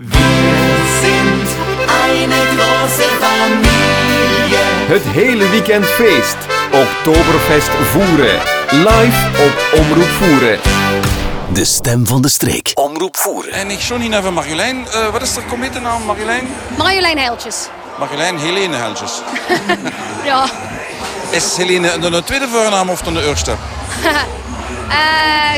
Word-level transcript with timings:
Wir 0.00 0.76
sind 1.00 1.48
eine 2.06 2.34
große 2.56 3.02
Familie. 3.20 4.58
Het 4.86 5.02
hele 5.02 5.50
weekend 5.50 5.86
feest. 5.86 6.36
Oktoberfest 6.72 7.68
voeren. 7.68 8.40
Live 8.70 9.28
op 9.44 9.80
Omroep 9.80 10.08
Voeren. 10.08 10.58
De 11.52 11.64
stem 11.64 12.06
van 12.06 12.22
de 12.22 12.28
streek. 12.28 12.70
Omroep 12.74 13.16
voeren. 13.16 13.52
En 13.52 13.70
ik 13.70 13.80
schon 13.80 14.12
even 14.12 14.32
Marjolein. 14.32 14.76
Uh, 14.76 15.08
wat 15.08 15.22
is 15.22 15.34
de 15.34 15.44
committenaam 15.48 16.02
Marjolein? 16.02 16.48
Marjolein 16.76 17.18
Heiltjes. 17.18 17.68
Marjolein 17.98 18.38
Helene 18.38 18.76
Heltjes. 18.76 19.22
ja. 20.24 20.48
Is 21.30 21.56
Helene 21.56 21.98
de 21.98 22.22
tweede 22.24 22.48
voornaam 22.48 22.88
of 22.88 23.02
dan 23.02 23.14
de 23.14 23.26
eerste? 23.26 23.54
Uh, 24.88 24.94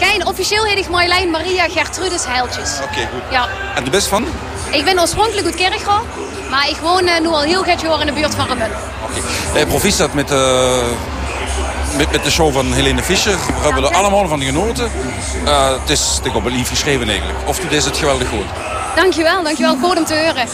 geen, 0.00 0.26
officieel 0.26 0.64
heet 0.64 0.78
ik 0.78 0.88
Marjolein 0.88 1.30
Maria 1.30 1.68
Gertrudis 1.68 2.24
Heiltjes. 2.26 2.72
Oké, 2.76 2.84
okay, 2.84 3.08
goed. 3.12 3.22
Ja. 3.30 3.48
En 3.74 3.84
de 3.84 3.90
best 3.90 4.06
van? 4.06 4.26
Ik 4.70 4.84
ben 4.84 5.00
oorspronkelijk 5.00 5.46
uit 5.46 5.54
Kerkro, 5.54 6.06
maar 6.50 6.68
ik 6.68 6.76
woon 6.76 7.04
uh, 7.04 7.20
nu 7.20 7.26
al 7.26 7.40
heel 7.40 7.62
gek 7.62 7.80
jaar 7.80 8.00
in 8.00 8.06
de 8.06 8.12
buurt 8.12 8.34
van 8.34 8.46
Remmen. 8.46 8.70
Oké. 9.02 9.20
Okay. 9.50 9.66
proficiat 9.66 10.12
met, 10.12 10.30
uh, 10.30 10.38
met, 11.96 12.10
met 12.10 12.24
de 12.24 12.30
show 12.30 12.52
van 12.52 12.72
Helene 12.72 13.02
Fischer. 13.02 13.36
We 13.36 13.62
hebben 13.62 13.84
er 13.84 13.96
allemaal 13.96 14.28
van 14.28 14.42
genoten. 14.42 14.90
het 15.80 15.90
is 15.90 16.20
ik 16.22 16.34
op 16.34 16.44
een 16.44 16.52
lief 16.52 16.68
geschreven 16.68 17.08
eigenlijk. 17.08 17.38
Of 17.48 17.58
dit 17.58 17.72
is 17.72 17.84
het 17.84 17.96
geweldig 17.96 18.28
goed. 18.28 18.46
Dankjewel, 18.94 19.42
dankjewel. 19.42 19.76
Goed 19.76 19.98
om 19.98 20.04
te 20.04 20.14
horen. 20.14 20.46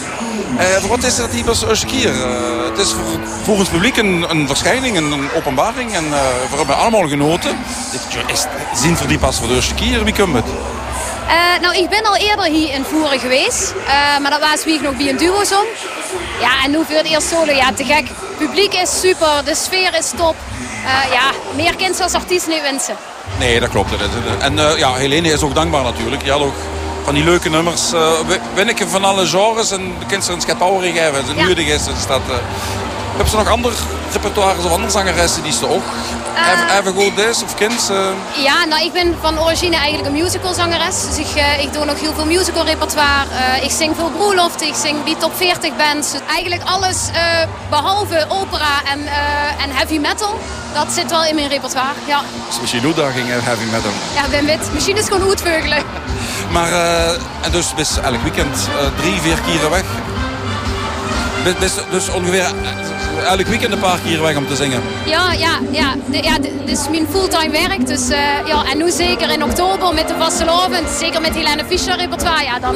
Uh, 0.59 0.89
wat 0.89 1.03
is 1.03 1.15
dat 1.15 1.31
hier 1.31 1.47
als 1.47 1.85
keer? 1.85 2.13
Uh, 2.13 2.69
het 2.69 2.77
is 2.77 2.91
voor, 2.91 3.19
voor 3.43 3.55
ons 3.55 3.69
publiek 3.69 3.97
een, 3.97 4.25
een 4.29 4.47
verschijning, 4.47 4.97
een 4.97 5.29
openbaring. 5.35 5.93
En 5.93 6.03
uh, 6.03 6.11
we 6.49 6.57
hebben 6.57 6.77
allemaal 6.77 7.07
genoten. 7.07 7.57
Zien 8.73 8.97
voor 8.97 9.07
die 9.07 9.17
pas 9.17 9.37
voor 9.37 9.47
de 9.47 9.53
eerste 9.53 9.73
keer. 9.73 10.03
Wie 10.03 10.13
komt 10.13 10.35
het? 10.35 10.45
nou, 11.61 11.75
ik 11.77 11.89
ben 11.89 12.03
al 12.03 12.15
eerder 12.15 12.45
hier 12.45 12.73
in 12.73 12.83
Voeren 12.83 13.19
geweest. 13.19 13.73
maar 14.21 14.31
dat 14.31 14.39
was 14.39 14.63
wie 14.63 14.73
ik 14.73 14.81
nog 14.81 14.97
bij 14.97 15.09
een 15.09 15.17
duo 15.17 15.43
zong. 15.43 15.67
Ja, 16.39 16.63
en 16.63 16.71
nu 16.71 16.77
voor 16.85 16.95
het 16.95 17.05
eerst 17.05 17.27
solo. 17.27 17.51
Ja, 17.51 17.73
te 17.73 17.85
gek. 17.85 18.07
Het 18.07 18.37
publiek 18.37 18.73
is 18.73 18.99
super, 18.99 19.41
de 19.45 19.55
sfeer 19.55 19.95
is 19.97 20.11
top. 20.15 20.35
ja, 21.11 21.31
meer 21.55 21.75
kind 21.75 22.01
als 22.01 22.13
artiest 22.13 22.47
niet 22.47 22.61
wensen. 22.61 22.95
Nee, 23.39 23.59
dat 23.59 23.69
klopt. 23.69 23.91
En 24.39 24.57
ja, 24.77 24.93
Helene 24.93 25.31
is 25.31 25.41
ook 25.41 25.55
dankbaar 25.55 25.83
natuurlijk. 25.83 26.23
Je 26.23 26.31
had 26.31 26.41
ook 26.41 26.55
van 27.09 27.17
die 27.17 27.23
leuke 27.23 27.49
nummers. 27.49 27.93
Uh, 27.93 28.11
win 28.53 28.69
ik 28.69 28.83
van 28.87 29.03
alle 29.03 29.25
genres 29.25 29.71
en 29.71 29.93
de 29.99 30.05
kinderen 30.05 30.35
een 30.35 30.41
schatouwer 30.41 30.81
geven. 30.81 31.13
Het 31.13 31.57
ja. 31.57 31.73
is. 31.73 31.83
Dus 31.83 32.05
dat, 32.07 32.21
uh, 32.29 32.35
hebben 33.09 33.29
ze 33.29 33.37
nog 33.37 33.47
andere 33.49 33.75
repertoires 34.11 34.65
of 34.65 34.71
andere 34.71 34.91
zangeressen 34.91 35.43
die 35.43 35.51
ze 35.51 35.67
ook 35.69 35.83
uh, 36.35 36.77
even 36.79 36.93
goed 36.93 37.17
is 37.17 37.43
of 37.43 37.55
kind? 37.55 37.89
Uh... 37.91 38.43
Ja, 38.43 38.65
nou 38.65 38.83
ik 38.83 38.93
ben 38.93 39.15
van 39.21 39.39
origine 39.39 39.75
eigenlijk 39.75 40.07
een 40.07 40.21
musical 40.21 40.53
zangeres. 40.53 41.05
Dus 41.07 41.17
ik, 41.17 41.35
uh, 41.35 41.63
ik 41.63 41.73
doe 41.73 41.85
nog 41.85 41.99
heel 41.99 42.13
veel 42.13 42.25
musical 42.25 42.65
repertoire. 42.65 43.25
ik 43.61 43.71
zing 43.71 43.95
veel 43.95 44.09
broeloft, 44.09 44.61
ik 44.61 44.75
zing 44.75 45.03
die 45.03 45.17
top 45.17 45.35
40 45.35 45.75
bands. 45.77 46.11
Dus 46.11 46.21
eigenlijk 46.27 46.61
alles 46.65 46.97
behalve 47.69 48.25
opera 48.29 48.83
en, 48.91 48.99
en 49.63 49.69
heavy 49.71 49.97
metal. 49.97 50.39
Dat 50.73 50.91
zit 50.91 51.09
wel 51.09 51.25
in 51.25 51.35
mijn 51.35 51.49
repertoire, 51.49 51.93
ja. 52.05 52.21
Dus 52.47 52.59
misschien 52.61 52.85
uitdaging 52.85 53.27
heavy 53.29 53.65
metal? 53.71 53.91
Ja, 54.15 54.29
ben 54.29 54.45
wit. 54.45 54.73
Misschien 54.73 54.97
is 54.97 55.05
gewoon 55.05 55.29
uitveugelen. 55.29 55.83
Maar 56.51 56.71
en 57.41 57.51
dus 57.51 57.73
best 57.73 57.97
elk 57.97 58.21
weekend 58.21 58.67
drie, 58.95 59.21
vier 59.21 59.39
keren 59.45 59.69
weg. 59.69 59.83
Dus, 61.59 61.73
dus 61.91 62.09
ongeveer 62.09 62.51
elk 63.25 63.47
weekend 63.47 63.73
een 63.73 63.79
paar 63.79 63.99
keer 64.05 64.21
weg 64.21 64.37
om 64.37 64.47
te 64.47 64.55
zingen. 64.55 64.81
Ja, 65.05 65.31
ja, 65.33 65.59
ja. 65.71 65.95
De, 66.05 66.23
ja 66.23 66.39
dit 66.39 66.51
is 66.65 66.89
mijn 66.89 67.07
fulltime 67.09 67.51
werk. 67.51 67.87
Dus, 67.87 68.09
uh, 68.09 68.17
ja, 68.45 68.63
en 68.71 68.77
nu 68.77 68.91
zeker 68.91 69.31
in 69.31 69.43
oktober 69.43 69.93
met 69.93 70.07
de 70.07 70.13
vastelovend, 70.17 70.89
zeker 70.99 71.21
met 71.21 71.35
Helene 71.35 71.63
Fischer 71.67 71.97
repertoire, 71.97 72.43
ja, 72.43 72.59
dan 72.59 72.75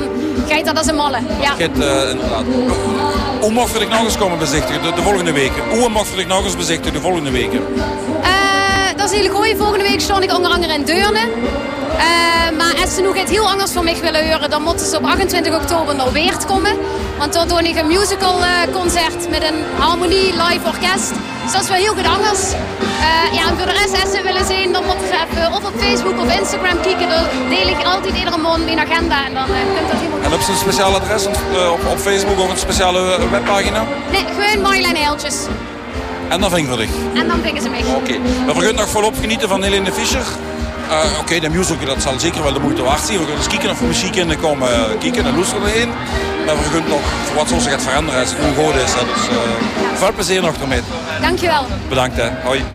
gaat 0.50 0.66
dat 0.66 0.78
als 0.78 0.88
een 0.88 0.96
malle. 0.96 1.18
Ja. 1.42 1.50
Gaat, 1.50 1.60
uh, 1.60 2.10
inderdaad. 2.10 2.44
Hoe 3.40 3.52
mocht 3.52 3.82
ik 3.82 3.90
nog 3.90 4.04
eens 4.04 4.18
komen 4.18 4.38
bezichtigen 4.40 4.82
de, 4.82 4.94
de 4.96 5.02
volgende 5.02 5.32
weken? 5.32 5.64
Hoe 5.70 5.90
mocht 5.90 6.18
ik 6.18 6.28
nog 6.28 6.44
eens 6.44 6.56
bezichtigen 6.56 6.94
de 6.94 7.02
volgende 7.02 7.32
weken? 7.32 7.62
Uh, 8.24 8.98
dat 8.98 9.12
is 9.12 9.20
heel 9.20 9.30
goed. 9.30 9.54
Volgende 9.58 9.84
week 9.84 10.02
stond 10.02 10.24
ik 10.24 10.36
onder 10.36 10.52
andere 10.52 10.74
in 10.74 10.84
Deurne. 10.84 11.20
Uh, 11.94 12.58
maar 12.58 12.76
als 12.82 12.96
ze 12.96 13.02
nog 13.02 13.16
iets 13.16 13.32
heel 13.32 13.50
anders 13.50 13.72
van 13.72 13.84
mij 13.84 13.98
willen 14.02 14.32
horen, 14.32 14.50
dan 14.50 14.62
moeten 14.62 14.86
ze 14.86 14.98
op 14.98 15.06
28 15.06 15.56
oktober 15.56 15.96
naar 15.96 16.12
Weert 16.12 16.46
komen. 16.46 16.78
Want 17.18 17.34
dan 17.34 17.48
doe 17.48 17.62
ik 17.62 17.78
een 17.78 17.88
musical 17.88 18.40
uh, 18.40 18.48
concert 18.72 19.30
met 19.30 19.44
een 19.44 19.60
harmonie 19.78 20.34
live 20.44 20.68
orkest. 20.68 21.12
Dus 21.44 21.52
dat 21.52 21.62
is 21.62 21.70
wel 21.70 21.78
heel 21.78 21.94
goed 21.94 22.08
anders. 22.08 22.42
Uh, 22.52 23.34
ja, 23.38 23.48
en 23.50 23.58
voor 23.58 23.66
de 23.66 23.72
rest, 23.72 24.04
als 24.04 24.12
ze 24.16 24.22
willen 24.24 24.46
zien, 24.46 24.72
dan 24.72 24.84
moeten 24.86 25.08
ze 25.08 25.14
even 25.14 25.54
of 25.54 25.66
op 25.66 25.74
Facebook 25.78 26.20
of 26.20 26.40
Instagram 26.40 26.82
kijken. 26.82 27.10
Dan 27.10 27.24
deel 27.50 27.68
ik 27.68 27.86
altijd 27.86 28.16
iedere 28.18 28.38
maand 28.38 28.66
mijn 28.66 28.80
agenda 28.80 29.26
en 29.26 29.34
dan 29.34 29.46
kunt 29.46 29.90
dat 29.92 30.00
helemaal... 30.00 30.32
En 30.40 30.44
ze 30.44 30.52
een 30.52 30.58
speciaal 30.58 30.96
adres 30.96 31.26
op, 31.26 31.38
op, 31.92 32.00
Facebook 32.00 32.40
of 32.40 32.50
een 32.50 32.58
speciale 32.58 33.30
webpagina? 33.32 33.86
Nee, 34.12 34.26
gewoon 34.38 34.62
Marjolein 34.62 34.96
Heiltjes. 34.96 35.36
En 36.30 36.40
dan 36.42 36.50
vingen 36.50 36.70
we 36.72 36.78
dich? 36.78 36.90
En 37.14 37.28
dan 37.28 37.40
vingen 37.42 37.62
ze 37.62 37.70
mij. 37.70 37.80
Oké. 37.80 37.96
Okay. 37.96 38.22
We 38.56 38.66
gaan 38.66 38.76
nog 38.76 38.90
volop 38.90 39.16
genieten 39.20 39.50
van 39.50 39.64
Helene 39.64 39.92
Fischer. 39.92 40.26
Uh, 40.94 41.00
Oké, 41.12 41.20
okay, 41.20 41.40
de 41.40 41.50
musical 41.50 41.86
dat 41.86 42.02
zal 42.02 42.20
zeker 42.20 42.44
wel 42.44 42.54
de 42.54 42.60
moeite 42.60 42.84
waard 42.84 43.02
zijn. 43.02 43.20
We 43.20 43.26
gaan 43.26 43.38
eens 43.38 43.48
kijken 43.48 43.70
of 43.70 43.80
we 43.80 43.86
muziek 43.86 44.16
in 44.16 44.40
komen 44.40 44.70
uh, 44.70 45.00
kijken 45.00 45.26
en 45.26 45.36
luisteren 45.36 45.64
erheen. 45.64 45.90
Maar 46.46 46.58
we 46.58 46.64
gaan 46.64 46.88
nog 46.88 47.02
voor 47.26 47.36
wat 47.36 47.48
zoals 47.48 47.68
gaat 47.68 47.82
veranderen 47.82 48.20
als 48.20 48.30
het 48.30 48.40
nu 48.40 48.64
goed 48.64 48.76
is. 48.76 48.94
Hè. 48.94 49.06
Dus 49.14 49.30
uh, 49.30 49.38
veel 49.94 50.14
plezier 50.14 50.42
nog 50.42 50.56
ermee. 50.62 50.82
Dankjewel. 51.22 51.66
Bedankt 51.90 52.18
hè. 52.18 52.30
Hoi. 52.44 52.64